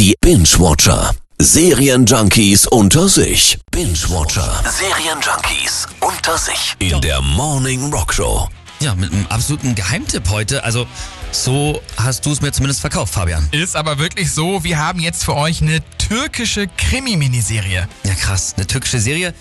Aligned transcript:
Die 0.00 0.16
Binge-Watcher. 0.22 1.14
Serienjunkies 1.36 2.66
unter 2.66 3.06
sich. 3.06 3.58
Binge-Watcher. 3.70 4.62
Serienjunkies 4.66 5.88
unter 6.00 6.38
sich. 6.38 6.74
In 6.78 7.02
der 7.02 7.20
Morning 7.20 7.92
Rock 7.92 8.14
Show. 8.14 8.48
Ja, 8.78 8.94
mit 8.94 9.12
einem 9.12 9.26
absoluten 9.26 9.74
Geheimtipp 9.74 10.30
heute. 10.30 10.64
Also, 10.64 10.86
so 11.32 11.82
hast 11.98 12.24
du 12.24 12.32
es 12.32 12.40
mir 12.40 12.50
zumindest 12.50 12.80
verkauft, 12.80 13.12
Fabian. 13.12 13.46
Ist 13.52 13.76
aber 13.76 13.98
wirklich 13.98 14.32
so, 14.32 14.64
wir 14.64 14.78
haben 14.78 15.00
jetzt 15.00 15.22
für 15.22 15.36
euch 15.36 15.60
eine 15.60 15.82
türkische 15.98 16.66
Krimi-Miniserie. 16.78 17.86
Ja, 18.04 18.14
krass. 18.14 18.54
Eine 18.56 18.66
türkische 18.66 19.00
Serie. 19.00 19.34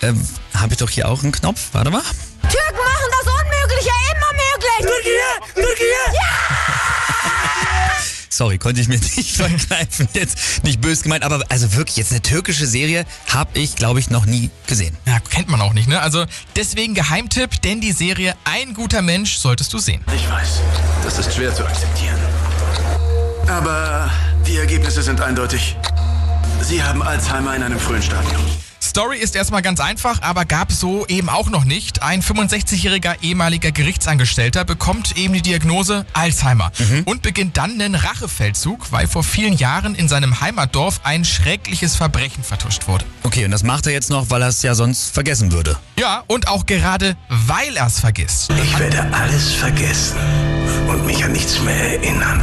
Ähm, 0.00 0.26
Habe 0.54 0.72
ich 0.72 0.78
doch 0.78 0.88
hier 0.88 1.10
auch 1.10 1.22
einen 1.24 1.32
Knopf. 1.32 1.60
Warte 1.72 1.90
mal. 1.90 2.00
Türken 2.40 2.78
machen 2.78 3.10
das 3.10 3.34
Unmögliche 3.34 3.90
immer 4.14 4.32
möglich. 4.32 4.78
Türkei, 4.80 5.62
Türkei. 5.62 5.75
Sorry, 8.36 8.58
konnte 8.58 8.82
ich 8.82 8.88
mir 8.88 8.98
nicht 9.16 9.34
verkneifen. 9.34 10.08
Jetzt 10.12 10.62
nicht 10.62 10.82
böse 10.82 11.04
gemeint, 11.04 11.24
aber 11.24 11.42
also 11.48 11.74
wirklich, 11.74 11.96
jetzt 11.96 12.12
eine 12.12 12.20
türkische 12.20 12.66
Serie 12.66 13.06
habe 13.32 13.58
ich, 13.58 13.76
glaube 13.76 13.98
ich, 13.98 14.10
noch 14.10 14.26
nie 14.26 14.50
gesehen. 14.66 14.94
Ja, 15.06 15.20
kennt 15.20 15.48
man 15.48 15.62
auch 15.62 15.72
nicht, 15.72 15.88
ne? 15.88 16.02
Also 16.02 16.26
deswegen 16.54 16.92
Geheimtipp, 16.92 17.62
denn 17.62 17.80
die 17.80 17.92
Serie 17.92 18.34
Ein 18.44 18.74
guter 18.74 19.00
Mensch 19.00 19.38
solltest 19.38 19.72
du 19.72 19.78
sehen. 19.78 20.02
Ich 20.14 20.30
weiß, 20.30 20.60
das 21.02 21.18
ist 21.18 21.34
schwer 21.34 21.54
zu 21.54 21.64
akzeptieren. 21.64 22.18
Aber 23.48 24.10
die 24.46 24.58
Ergebnisse 24.58 25.02
sind 25.02 25.22
eindeutig. 25.22 25.74
Sie 26.60 26.82
haben 26.82 27.02
Alzheimer 27.02 27.56
in 27.56 27.62
einem 27.62 27.80
frühen 27.80 28.02
Stadium. 28.02 28.42
Story 28.96 29.18
ist 29.18 29.36
erstmal 29.36 29.60
ganz 29.60 29.78
einfach, 29.78 30.22
aber 30.22 30.46
gab 30.46 30.72
so 30.72 31.04
eben 31.08 31.28
auch 31.28 31.50
noch 31.50 31.66
nicht. 31.66 32.02
Ein 32.02 32.22
65-jähriger 32.22 33.16
ehemaliger 33.20 33.70
Gerichtsangestellter 33.70 34.64
bekommt 34.64 35.18
eben 35.18 35.34
die 35.34 35.42
Diagnose 35.42 36.06
Alzheimer 36.14 36.72
und 37.04 37.20
beginnt 37.20 37.58
dann 37.58 37.72
einen 37.72 37.94
Rachefeldzug, 37.94 38.90
weil 38.92 39.06
vor 39.06 39.22
vielen 39.22 39.52
Jahren 39.52 39.94
in 39.94 40.08
seinem 40.08 40.40
Heimatdorf 40.40 41.00
ein 41.02 41.26
schreckliches 41.26 41.94
Verbrechen 41.94 42.42
vertuscht 42.42 42.88
wurde. 42.88 43.04
Okay, 43.22 43.44
und 43.44 43.50
das 43.50 43.64
macht 43.64 43.86
er 43.86 43.92
jetzt 43.92 44.08
noch, 44.08 44.30
weil 44.30 44.40
er 44.40 44.48
es 44.48 44.62
ja 44.62 44.74
sonst 44.74 45.12
vergessen 45.12 45.52
würde. 45.52 45.76
Ja, 45.98 46.24
und 46.26 46.48
auch 46.48 46.64
gerade 46.64 47.18
weil 47.28 47.76
er 47.76 47.88
es 47.88 48.00
vergisst. 48.00 48.50
Ich 48.64 48.78
werde 48.78 49.06
alles 49.12 49.52
vergessen 49.52 50.16
und 50.88 51.04
mich 51.04 51.22
an 51.22 51.32
nichts 51.32 51.60
mehr 51.60 52.00
erinnern. 52.00 52.40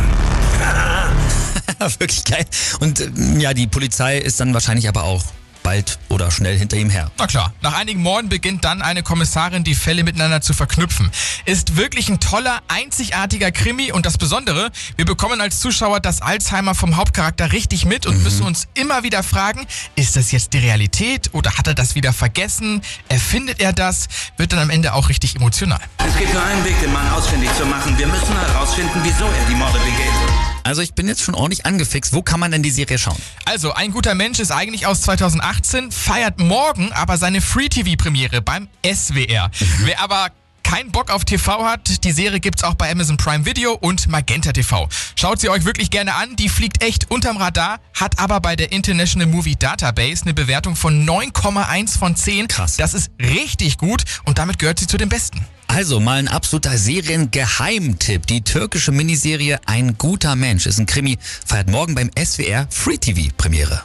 wirklich 1.97 2.23
geil. 2.23 2.45
Und 2.79 3.01
ähm, 3.01 3.39
ja, 3.39 3.55
die 3.55 3.65
Polizei 3.65 4.19
ist 4.19 4.39
dann 4.39 4.53
wahrscheinlich 4.53 4.87
aber 4.87 5.03
auch 5.03 5.23
bald 5.63 5.97
oder 6.09 6.29
schnell 6.29 6.57
hinter 6.57 6.77
ihm 6.77 6.89
her. 6.89 7.09
Na 7.17 7.27
klar, 7.27 7.53
nach 7.61 7.73
einigen 7.73 8.01
Morden 8.01 8.29
beginnt 8.29 8.63
dann 8.65 8.81
eine 8.81 9.01
Kommissarin, 9.01 9.63
die 9.63 9.75
Fälle 9.75 10.03
miteinander 10.03 10.41
zu 10.41 10.53
verknüpfen. 10.53 11.09
Ist 11.45 11.77
wirklich 11.77 12.09
ein 12.09 12.19
toller, 12.19 12.59
einzigartiger 12.67 13.51
Krimi 13.51 13.91
und 13.91 14.05
das 14.05 14.17
Besondere, 14.17 14.71
wir 14.97 15.05
bekommen 15.05 15.41
als 15.41 15.59
Zuschauer 15.59 15.99
das 15.99 16.21
Alzheimer 16.21 16.75
vom 16.75 16.97
Hauptcharakter 16.97 17.51
richtig 17.51 17.85
mit 17.85 18.05
und 18.05 18.21
müssen 18.23 18.45
uns 18.45 18.67
immer 18.73 19.03
wieder 19.03 19.23
fragen, 19.23 19.65
ist 19.95 20.15
das 20.15 20.31
jetzt 20.31 20.53
die 20.53 20.59
Realität 20.59 21.29
oder 21.33 21.57
hat 21.57 21.67
er 21.67 21.73
das 21.73 21.95
wieder 21.95 22.13
vergessen? 22.13 22.81
Erfindet 23.09 23.61
er 23.61 23.73
das? 23.73 24.07
Wird 24.37 24.51
dann 24.51 24.59
am 24.59 24.69
Ende 24.69 24.93
auch 24.93 25.09
richtig 25.09 25.35
emotional. 25.35 25.79
Es 25.97 26.17
gibt 26.17 26.33
nur 26.33 26.43
einen 26.43 26.63
Weg, 26.65 26.79
den 26.81 26.91
Mann 26.91 27.09
ausfindig 27.09 27.49
zu 27.57 27.65
machen. 27.65 27.97
Wir 27.97 28.07
müssen 28.07 28.37
herausfinden, 28.37 28.99
wieso 29.03 29.25
er 29.25 29.45
die 29.49 29.55
Morde 29.55 29.79
begeht. 29.79 30.42
Also 30.63 30.81
ich 30.81 30.93
bin 30.93 31.07
jetzt 31.07 31.21
schon 31.21 31.35
ordentlich 31.35 31.65
angefixt. 31.65 32.13
Wo 32.13 32.21
kann 32.21 32.39
man 32.39 32.51
denn 32.51 32.63
die 32.63 32.71
Serie 32.71 32.97
schauen? 32.97 33.17
Also, 33.45 33.73
ein 33.73 33.91
guter 33.91 34.15
Mensch 34.15 34.39
ist 34.39 34.51
eigentlich 34.51 34.87
aus 34.87 35.01
2018, 35.01 35.91
feiert 35.91 36.39
morgen 36.39 36.91
aber 36.93 37.17
seine 37.17 37.41
Free-TV-Premiere 37.41 38.41
beim 38.41 38.67
SWR. 38.85 39.51
Wer 39.79 39.99
aber 39.99 40.31
keinen 40.73 40.91
Bock 40.91 41.11
auf 41.11 41.23
TV 41.23 41.63
hat, 41.63 42.03
die 42.03 42.11
Serie 42.11 42.39
gibt's 42.39 42.63
auch 42.63 42.73
bei 42.73 42.89
Amazon 42.89 43.15
Prime 43.15 43.45
Video 43.45 43.73
und 43.73 44.07
Magenta 44.07 44.51
TV. 44.53 44.89
Schaut 45.15 45.39
sie 45.39 45.49
euch 45.49 45.65
wirklich 45.65 45.91
gerne 45.91 46.15
an, 46.15 46.35
die 46.35 46.49
fliegt 46.49 46.83
echt 46.83 47.11
unterm 47.11 47.37
Radar, 47.37 47.79
hat 47.93 48.17
aber 48.17 48.41
bei 48.41 48.55
der 48.55 48.71
International 48.71 49.27
Movie 49.27 49.55
Database 49.55 50.23
eine 50.23 50.33
Bewertung 50.33 50.75
von 50.75 51.07
9,1 51.07 51.99
von 51.99 52.15
10. 52.15 52.47
Krass. 52.47 52.77
Das 52.77 52.95
ist 52.95 53.11
richtig 53.19 53.77
gut 53.77 54.03
und 54.25 54.39
damit 54.39 54.57
gehört 54.57 54.79
sie 54.79 54.87
zu 54.87 54.97
den 54.97 55.09
besten. 55.09 55.45
Also 55.67 55.99
mal 55.99 56.17
ein 56.17 56.27
absoluter 56.27 56.75
Seriengeheimtipp. 56.75 58.25
Die 58.25 58.41
türkische 58.41 58.91
Miniserie 58.91 59.59
Ein 59.67 59.99
guter 59.99 60.35
Mensch 60.35 60.65
ist 60.65 60.79
ein 60.79 60.87
Krimi, 60.87 61.19
feiert 61.45 61.69
morgen 61.69 61.93
beim 61.93 62.09
SWR 62.17 62.65
Free 62.71 62.97
TV 62.97 63.31
Premiere. 63.37 63.83